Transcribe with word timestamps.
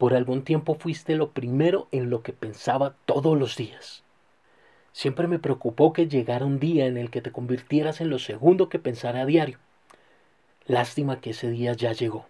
Por 0.00 0.14
algún 0.14 0.44
tiempo 0.44 0.76
fuiste 0.76 1.14
lo 1.14 1.32
primero 1.32 1.86
en 1.92 2.08
lo 2.08 2.22
que 2.22 2.32
pensaba 2.32 2.94
todos 3.04 3.38
los 3.38 3.58
días. 3.58 4.02
Siempre 4.92 5.28
me 5.28 5.38
preocupó 5.38 5.92
que 5.92 6.08
llegara 6.08 6.46
un 6.46 6.58
día 6.58 6.86
en 6.86 6.96
el 6.96 7.10
que 7.10 7.20
te 7.20 7.32
convirtieras 7.32 8.00
en 8.00 8.08
lo 8.08 8.18
segundo 8.18 8.70
que 8.70 8.78
pensara 8.78 9.20
a 9.20 9.26
diario. 9.26 9.58
Lástima 10.64 11.20
que 11.20 11.32
ese 11.32 11.50
día 11.50 11.74
ya 11.74 11.92
llegó. 11.92 12.24